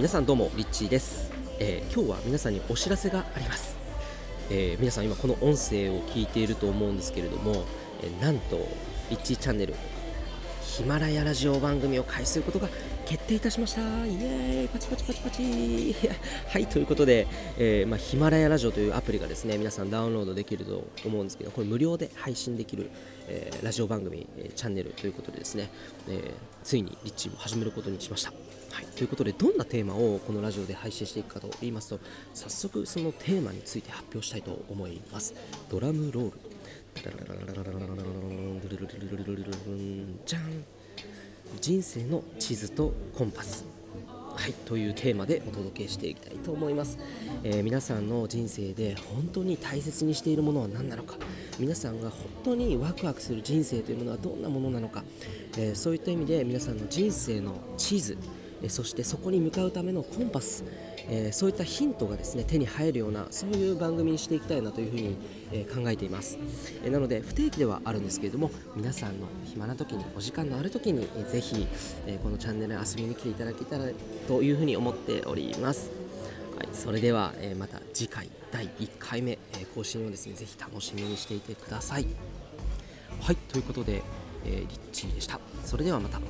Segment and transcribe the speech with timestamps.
[0.00, 3.76] 皆さんどうもリッチーです、えー、今日は皆さんにお知らせがあります、
[4.48, 7.66] えー、皆さん今この音声を聞いていると思うんですけれども、
[8.02, 8.66] えー、なんと
[9.10, 9.74] リッチーチャンネル
[10.80, 12.66] ヒマラヤラジオ番組を開始することが
[13.04, 13.82] 決定いたしました。
[13.82, 14.68] イエーイ。
[14.68, 15.94] パチパチパチパチ。
[16.48, 17.26] はいということで、
[17.58, 22.88] えー、まあ、ヒマラヤラジオというアプリがですね皆さんダウンロードできると思うんですけどこれ無料で配信できる、
[23.28, 25.68] えー、ラジオ番組、えー、チャンネルということでですね、
[26.08, 26.30] え
[26.64, 28.32] ついにリッチも始めることにしました。
[28.72, 32.00] はい、ということでどんなテーマをこのラジオで配信していくかと言いますと
[32.32, 35.34] 早速そのテーマについて発表したいと思います。
[35.68, 36.50] ドラムロール。
[40.26, 40.42] じゃん
[41.60, 43.64] 人生の地図とコンパス
[44.34, 46.98] はいというテーマでお届けしていきたいと思います、
[47.44, 51.16] えー、皆さんの人生で本当に大切にしているものは何なのか
[51.58, 55.04] 皆さんが本当にワクワクする人生というものはどんなものなのか、
[55.58, 58.16] えー、そういった意味で皆さんの人生の地図
[58.68, 60.64] そしてそこに向かうためのコンパス、
[61.08, 65.16] えそういったヒントがですね手に入るようなそういう番組にしていきたいなというふうに、
[65.52, 66.38] え考えています、
[66.84, 71.66] えなので不定期ではあるんですけれども皆さんの暇な時にお時間のある時に、えー、ぜひ、
[72.06, 73.86] えこのチャンネルに遊びに来ていただけたら
[74.28, 75.90] というふうに思っております。
[76.56, 79.38] はい、それでは、えまた次回第1回目、え
[79.74, 82.06] 更新をですねぜひ楽しみにしていてください。
[83.20, 84.02] はいということで、
[84.44, 85.40] えー、リッチーでした。
[85.64, 86.20] それではまた。